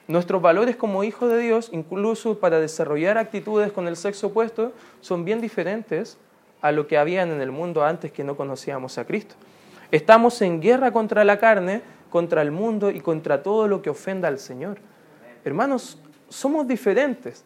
[0.07, 5.25] Nuestros valores como hijos de Dios, incluso para desarrollar actitudes con el sexo opuesto, son
[5.25, 6.17] bien diferentes
[6.61, 9.35] a lo que habían en el mundo antes que no conocíamos a Cristo.
[9.91, 14.27] Estamos en guerra contra la carne, contra el mundo y contra todo lo que ofenda
[14.27, 14.77] al Señor.
[15.43, 17.43] Hermanos, somos diferentes.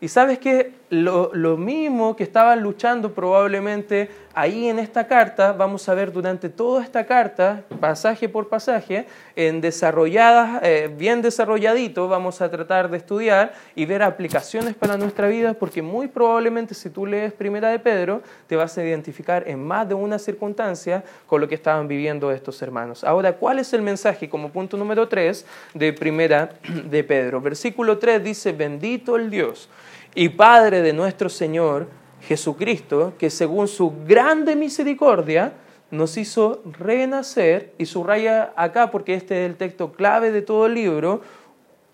[0.00, 4.08] Y sabes que lo, lo, mismo que estaban luchando probablemente
[4.40, 9.60] ahí en esta carta, vamos a ver durante toda esta carta, pasaje por pasaje, en
[9.60, 15.52] desarrolladas, eh, bien desarrolladito, vamos a tratar de estudiar y ver aplicaciones para nuestra vida,
[15.52, 19.86] porque muy probablemente si tú lees Primera de Pedro, te vas a identificar en más
[19.86, 23.04] de una circunstancia con lo que estaban viviendo estos hermanos.
[23.04, 26.48] Ahora, ¿cuál es el mensaje como punto número 3 de Primera
[26.84, 27.42] de Pedro?
[27.42, 29.68] Versículo 3 dice, bendito el Dios
[30.14, 35.54] y Padre de nuestro Señor Jesucristo, que según su grande misericordia
[35.90, 40.74] nos hizo renacer, y subraya acá porque este es el texto clave de todo el
[40.74, 41.22] libro,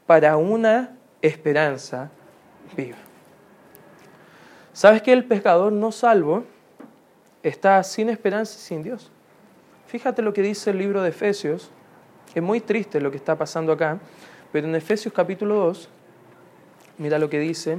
[0.07, 2.11] para una esperanza
[2.77, 2.99] viva.
[4.73, 6.45] ¿Sabes que el pescador no salvo
[7.43, 9.11] está sin esperanza y sin Dios?
[9.87, 11.71] Fíjate lo que dice el libro de Efesios,
[12.35, 13.99] es muy triste lo que está pasando acá,
[14.53, 15.89] pero en Efesios capítulo 2
[16.99, 17.79] Mira lo que dice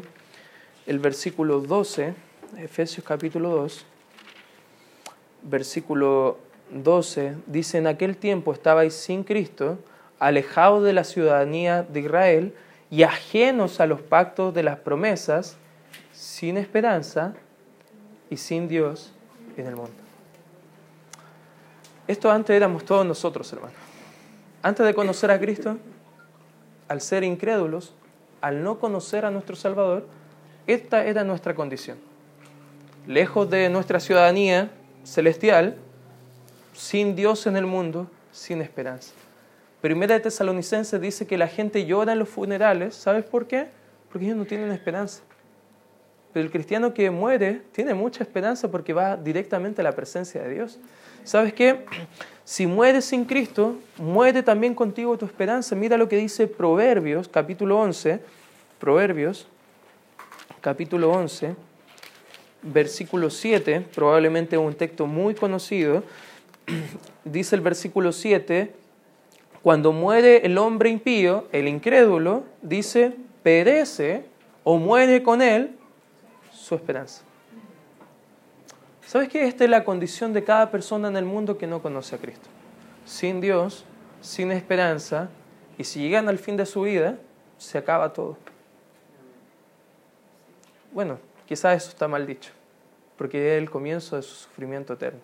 [0.85, 2.13] el versículo 12,
[2.55, 3.85] Efesios capítulo 2,
[5.43, 6.37] versículo
[6.71, 9.77] 12, dice, en aquel tiempo estabais sin Cristo,
[10.19, 12.53] alejados de la ciudadanía de Israel
[12.89, 15.57] y ajenos a los pactos de las promesas,
[16.13, 17.33] sin esperanza
[18.29, 19.13] y sin Dios
[19.57, 19.91] en el mundo.
[22.07, 23.75] Esto antes éramos todos nosotros, hermanos.
[24.63, 25.77] Antes de conocer a Cristo,
[26.87, 27.93] al ser incrédulos,
[28.39, 30.07] al no conocer a nuestro Salvador,
[30.65, 32.06] esta era nuestra condición.
[33.07, 34.69] Lejos de nuestra ciudadanía
[35.05, 35.77] celestial,
[36.73, 39.13] sin Dios en el mundo, sin esperanza.
[39.79, 42.95] Primera de Tesalonicenses dice que la gente llora en los funerales.
[42.95, 43.67] ¿Sabes por qué?
[44.09, 45.21] Porque ellos no tienen esperanza.
[46.33, 50.53] Pero el cristiano que muere tiene mucha esperanza porque va directamente a la presencia de
[50.53, 50.77] Dios.
[51.23, 51.85] ¿Sabes qué?
[52.43, 55.75] Si mueres sin Cristo, muere también contigo tu esperanza.
[55.75, 58.19] Mira lo que dice Proverbios, capítulo 11.
[58.79, 59.47] Proverbios,
[60.59, 61.55] capítulo 11,
[62.61, 66.03] versículo 7, probablemente un texto muy conocido.
[67.23, 68.73] Dice el versículo 7,
[69.61, 74.23] cuando muere el hombre impío, el incrédulo, dice, perece
[74.63, 75.75] o muere con él
[76.53, 77.23] su esperanza.
[79.05, 82.15] ¿Sabes que esta es la condición de cada persona en el mundo que no conoce
[82.15, 82.47] a Cristo?
[83.05, 83.83] Sin Dios,
[84.21, 85.29] sin esperanza,
[85.77, 87.17] y si llegan al fin de su vida,
[87.57, 88.37] se acaba todo.
[90.91, 92.51] Bueno, quizás eso está mal dicho,
[93.17, 95.19] porque es el comienzo de su sufrimiento eterno.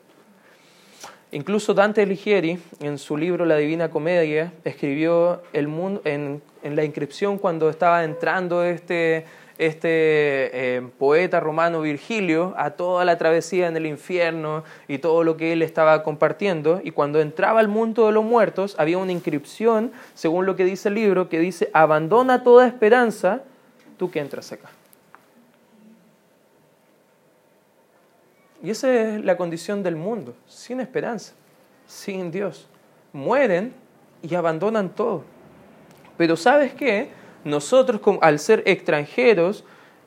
[1.31, 7.39] Incluso Dante Alighieri, en su libro La Divina Comedia, escribió el mundo, en, la inscripción
[7.39, 9.25] cuando estaba entrando este
[9.57, 15.38] este eh, poeta romano Virgilio a toda la travesía en el infierno y todo lo
[15.38, 16.81] que él estaba compartiendo.
[16.83, 20.89] Y cuando entraba al mundo de los muertos, había una inscripción, según lo que dice
[20.89, 23.41] el libro, que dice, abandona toda esperanza,
[23.97, 24.69] tú que entras acá.
[28.63, 31.34] Y esa es la condición del mundo, sin esperanza,
[31.86, 32.67] sin Dios.
[33.12, 33.73] Mueren
[34.23, 35.23] y abandonan todo.
[36.17, 37.10] Pero ¿sabes qué?
[37.43, 39.63] nosotros al ser extranjeros,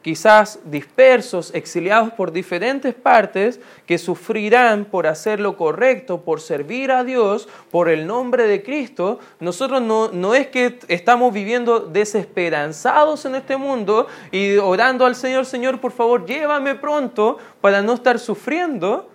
[0.07, 7.03] quizás dispersos, exiliados por diferentes partes, que sufrirán por hacer lo correcto, por servir a
[7.03, 13.35] Dios, por el nombre de Cristo, nosotros no, no es que estamos viviendo desesperanzados en
[13.35, 19.11] este mundo y orando al Señor, Señor, por favor, llévame pronto para no estar sufriendo,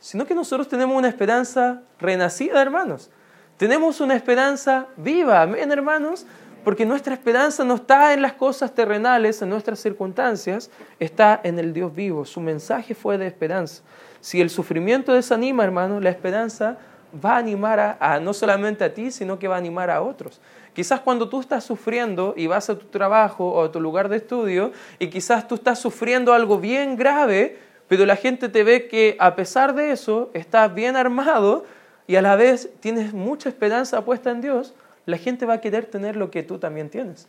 [0.00, 3.08] sino que nosotros tenemos una esperanza renacida, hermanos.
[3.56, 6.26] Tenemos una esperanza viva, amén, hermanos
[6.64, 11.72] porque nuestra esperanza no está en las cosas terrenales, en nuestras circunstancias, está en el
[11.72, 12.24] Dios vivo.
[12.24, 13.82] Su mensaje fue de esperanza.
[14.20, 16.78] Si el sufrimiento desanima, hermano, la esperanza
[17.12, 20.40] va a animar a, no solamente a ti, sino que va a animar a otros.
[20.72, 24.18] Quizás cuando tú estás sufriendo y vas a tu trabajo o a tu lugar de
[24.18, 29.16] estudio y quizás tú estás sufriendo algo bien grave, pero la gente te ve que
[29.18, 31.64] a pesar de eso estás bien armado
[32.06, 34.74] y a la vez tienes mucha esperanza puesta en Dios,
[35.06, 37.28] la gente va a querer tener lo que tú también tienes.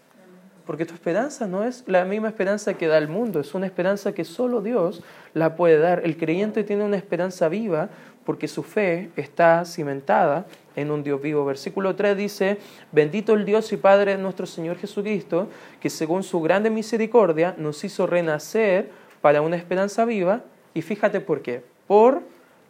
[0.65, 4.13] Porque tu esperanza no es la misma esperanza que da el mundo, es una esperanza
[4.13, 5.03] que solo Dios
[5.33, 6.01] la puede dar.
[6.05, 7.89] El creyente tiene una esperanza viva
[8.25, 11.43] porque su fe está cimentada en un Dios vivo.
[11.45, 12.57] Versículo 3 dice,
[12.91, 15.47] bendito el Dios y Padre nuestro Señor Jesucristo,
[15.79, 20.43] que según su grande misericordia nos hizo renacer para una esperanza viva.
[20.73, 22.21] Y fíjate por qué, por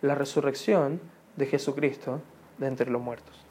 [0.01, 0.99] la resurrección
[1.35, 2.21] de Jesucristo
[2.57, 3.50] de entre los muertos.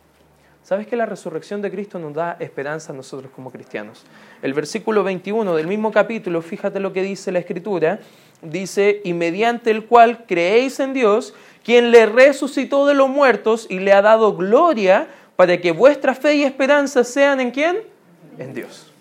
[0.62, 4.05] ¿Sabes que la resurrección de Cristo nos da esperanza a nosotros como cristianos?
[4.42, 7.99] El versículo 21 del mismo capítulo, fíjate lo que dice la Escritura,
[8.42, 13.81] dice, y mediante el cual creéis en Dios, quien le resucitó de los muertos y
[13.81, 17.79] le ha dado gloria para que vuestra fe y esperanza sean en quién?
[18.38, 18.92] En Dios.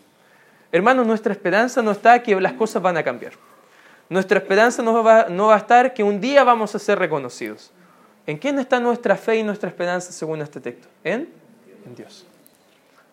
[0.71, 3.33] Hermanos, nuestra esperanza no está que las cosas van a cambiar.
[4.07, 7.71] Nuestra esperanza no va, no va a estar que un día vamos a ser reconocidos.
[8.25, 10.87] ¿En quién está nuestra fe y nuestra esperanza según este texto?
[11.03, 11.38] En
[11.85, 12.25] en Dios.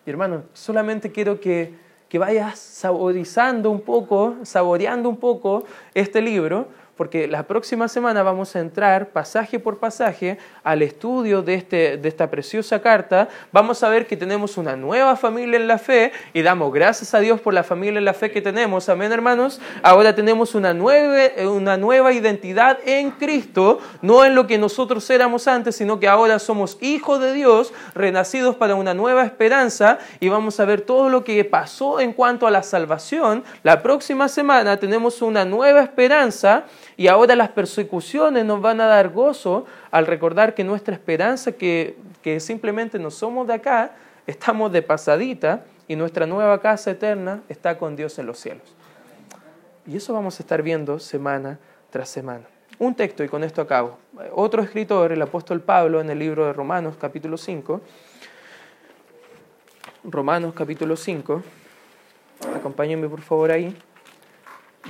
[0.05, 1.73] Y hermano, solamente quiero que,
[2.09, 8.55] que vayas saborizando un poco, saboreando un poco este libro, porque la próxima semana vamos
[8.55, 13.29] a entrar pasaje por pasaje al estudio de, este, de esta preciosa carta.
[13.51, 17.19] Vamos a ver que tenemos una nueva familia en la fe y damos gracias a
[17.19, 18.89] Dios por la familia en la fe que tenemos.
[18.89, 19.61] Amén, hermanos.
[19.83, 25.47] Ahora tenemos una nueva, una nueva identidad en Cristo, no en lo que nosotros éramos
[25.47, 30.59] antes, sino que ahora somos hijos de Dios, renacidos para una nueva esperanza y vamos
[30.59, 33.43] a ver todo lo que pasó en cuanto a la salvación.
[33.61, 36.65] La próxima semana tenemos una nueva esperanza
[36.97, 41.95] y ahora las persecuciones nos van a dar gozo al recordar que nuestra esperanza, que,
[42.23, 43.91] que simplemente no somos de acá,
[44.25, 48.75] estamos de pasadita, y nuestra nueva casa eterna está con Dios en los cielos.
[49.85, 52.45] Y eso vamos a estar viendo semana tras semana.
[52.79, 53.97] Un texto, y con esto acabo.
[54.33, 57.81] Otro escritor, el apóstol Pablo, en el libro de Romanos capítulo 5,
[60.03, 61.41] Romanos capítulo 5,
[62.55, 63.75] acompáñenme por favor ahí.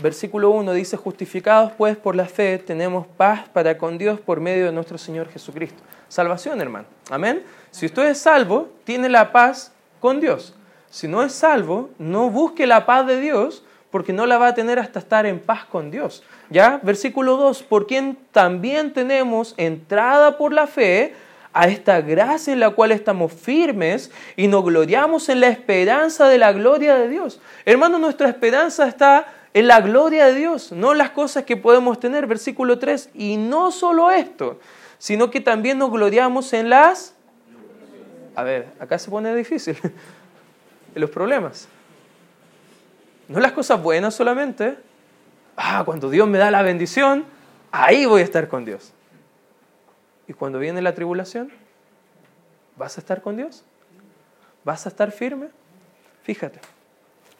[0.01, 4.65] Versículo 1 dice, justificados pues por la fe, tenemos paz para con Dios por medio
[4.65, 5.81] de nuestro Señor Jesucristo.
[6.07, 6.85] Salvación, hermano.
[7.09, 7.43] Amén.
[7.71, 10.53] Si usted es salvo, tiene la paz con Dios.
[10.89, 14.53] Si no es salvo, no busque la paz de Dios porque no la va a
[14.53, 16.23] tener hasta estar en paz con Dios.
[16.49, 16.79] ¿Ya?
[16.83, 21.13] Versículo 2, por quien también tenemos entrada por la fe
[21.53, 26.37] a esta gracia en la cual estamos firmes y nos gloriamos en la esperanza de
[26.37, 27.39] la gloria de Dios.
[27.65, 29.25] Hermano, nuestra esperanza está
[29.57, 32.27] en la gloria de Dios, no las cosas que podemos tener.
[32.27, 34.59] Versículo 3, y no solo esto,
[34.99, 37.15] sino que también nos gloriamos en las...
[38.35, 39.75] A ver, acá se pone difícil,
[40.93, 41.67] en los problemas.
[43.27, 44.77] No las cosas buenas solamente.
[45.55, 47.25] Ah, cuando Dios me da la bendición,
[47.71, 48.93] ahí voy a estar con Dios.
[50.27, 51.51] Y cuando viene la tribulación,
[52.75, 53.63] ¿vas a estar con Dios?
[54.63, 55.47] ¿Vas a estar firme?
[56.21, 56.59] Fíjate,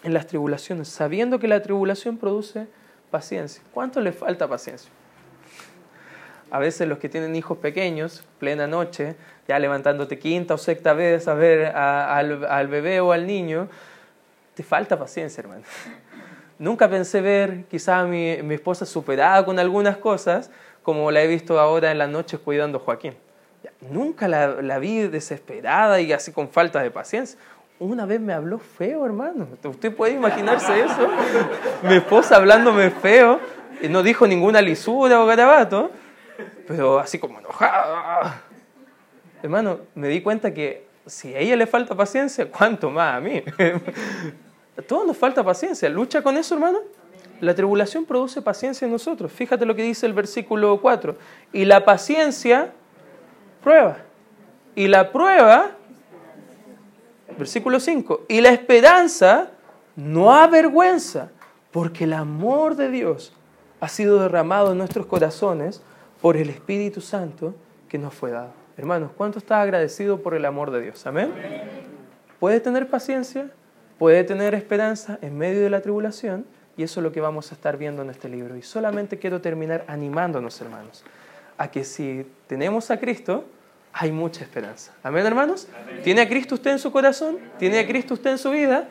[0.04, 2.68] en las tribulaciones, sabiendo que la tribulación produce
[3.10, 3.64] paciencia.
[3.74, 4.92] ¿Cuánto le falta paciencia?
[6.50, 9.16] A veces los que tienen hijos pequeños, plena noche,
[9.48, 13.68] ya levantándote quinta o sexta vez a ver al, al bebé o al niño,
[14.54, 15.64] te falta paciencia, hermano.
[16.60, 20.50] Nunca pensé ver quizá a mi, mi, esposa superada con algunas cosas,
[20.84, 23.14] como la he visto ahora en las noches cuidando a Joaquín.
[23.82, 27.38] Nunca la, la, vi desesperada y así con falta de paciencia.
[27.80, 29.48] Una vez me habló feo, hermano.
[29.64, 31.08] ¿Usted puede imaginarse eso?
[31.84, 33.40] mi esposa hablándome feo,
[33.82, 35.92] y no dijo ninguna lisura o garabato,
[36.68, 38.42] pero así como enojada.
[39.44, 43.44] Hermano, me di cuenta que si a ella le falta paciencia, ¿cuánto más a mí?
[44.78, 45.90] A todos nos falta paciencia.
[45.90, 46.80] ¿Lucha con eso, hermano?
[47.40, 49.32] La tribulación produce paciencia en nosotros.
[49.32, 51.16] Fíjate lo que dice el versículo 4.
[51.54, 52.72] Y la paciencia
[53.64, 53.98] prueba.
[54.76, 55.72] Y la prueba,
[57.38, 58.26] versículo 5.
[58.28, 59.52] Y la esperanza
[59.96, 61.30] no avergüenza,
[61.72, 63.34] porque el amor de Dios
[63.80, 65.82] ha sido derramado en nuestros corazones
[66.22, 67.56] por el Espíritu Santo
[67.88, 68.52] que nos fue dado.
[68.78, 71.06] Hermanos, ¿cuánto está agradecido por el amor de Dios?
[71.06, 71.34] Amén.
[72.40, 73.52] ¿Puede tener paciencia?
[73.98, 77.56] puede tener esperanza en medio de la tribulación y eso es lo que vamos a
[77.56, 78.56] estar viendo en este libro.
[78.56, 81.04] Y solamente quiero terminar animándonos, hermanos,
[81.58, 83.46] a que si tenemos a Cristo,
[84.00, 84.94] hay mucha esperanza.
[85.02, 85.68] Amén, hermanos.
[86.04, 87.40] ¿Tiene a Cristo usted en su corazón?
[87.58, 88.88] ¿Tiene a Cristo usted en su vida?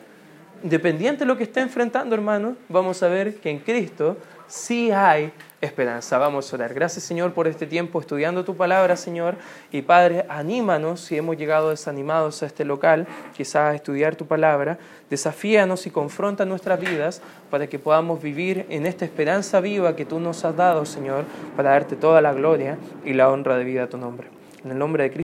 [0.63, 5.31] Independiente de lo que esté enfrentando, hermanos, vamos a ver que en Cristo sí hay
[5.61, 6.17] esperanza.
[6.17, 6.73] Vamos a orar.
[6.73, 9.35] Gracias Señor por este tiempo estudiando tu palabra, Señor.
[9.71, 14.77] Y Padre, anímanos si hemos llegado desanimados a este local, quizás a estudiar tu palabra.
[15.09, 20.19] Desafíanos y confronta nuestras vidas para que podamos vivir en esta esperanza viva que tú
[20.19, 21.23] nos has dado, Señor,
[21.55, 24.36] para darte toda la gloria y la honra de vida a tu nombre.
[24.67, 25.15] En el nombre de Cristo.